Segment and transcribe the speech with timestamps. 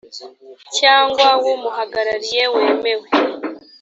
[0.77, 3.07] cyangwa w umuhagarariye wemewe